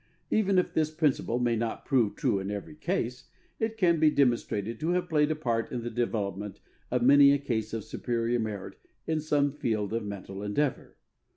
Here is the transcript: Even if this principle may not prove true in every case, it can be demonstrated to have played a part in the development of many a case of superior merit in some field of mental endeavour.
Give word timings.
Even 0.31 0.57
if 0.57 0.73
this 0.73 0.89
principle 0.89 1.37
may 1.37 1.55
not 1.55 1.85
prove 1.85 2.15
true 2.15 2.39
in 2.39 2.49
every 2.49 2.73
case, 2.73 3.25
it 3.59 3.77
can 3.77 3.99
be 3.99 4.09
demonstrated 4.09 4.79
to 4.79 4.89
have 4.93 5.07
played 5.07 5.29
a 5.29 5.35
part 5.35 5.71
in 5.71 5.83
the 5.83 5.91
development 5.91 6.59
of 6.89 7.03
many 7.03 7.31
a 7.33 7.37
case 7.37 7.71
of 7.71 7.83
superior 7.83 8.39
merit 8.39 8.79
in 9.05 9.21
some 9.21 9.51
field 9.51 9.93
of 9.93 10.03
mental 10.03 10.41
endeavour. 10.41 10.97